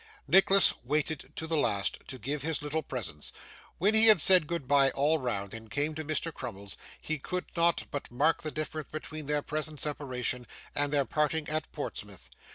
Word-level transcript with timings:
Nicholas 0.27 0.73
waited 0.83 1.31
to 1.35 1.45
the 1.45 1.55
last 1.55 1.99
to 2.07 2.17
give 2.17 2.41
his 2.41 2.63
little 2.63 2.81
presents. 2.81 3.31
When 3.77 3.93
he 3.93 4.07
had 4.07 4.19
said 4.19 4.47
goodbye 4.47 4.89
all 4.89 5.19
round 5.19 5.53
and 5.53 5.69
came 5.69 5.93
to 5.93 6.03
Mr. 6.03 6.33
Crummles, 6.33 6.75
he 6.99 7.19
could 7.19 7.45
not 7.55 7.83
but 7.91 8.09
mark 8.09 8.41
the 8.41 8.49
difference 8.49 8.89
between 8.91 9.27
their 9.27 9.43
present 9.43 9.79
separation 9.79 10.47
and 10.73 10.91
their 10.91 11.05
parting 11.05 11.47
at 11.49 11.71
Portsmouth. 11.71 12.31